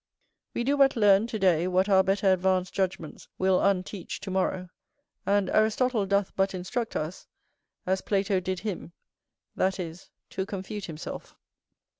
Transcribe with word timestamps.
We 0.55 0.63
do 0.63 0.77
but 0.77 0.95
learn, 0.95 1.27
to 1.27 1.37
day, 1.37 1.67
what 1.67 1.87
our 1.87 2.01
better 2.01 2.33
advanced 2.33 2.73
judgments 2.73 3.27
will 3.37 3.61
unteach 3.61 4.19
to 4.21 4.31
morrow; 4.31 4.69
and 5.27 5.47
Aristotle 5.51 6.07
doth 6.07 6.35
but 6.35 6.55
instruct 6.55 6.95
us, 6.95 7.27
as 7.85 8.01
Plato 8.01 8.39
did 8.39 8.61
him, 8.61 8.93
that 9.55 9.79
is, 9.79 10.09
to 10.31 10.47
confute 10.47 10.85
himself. 10.85 11.35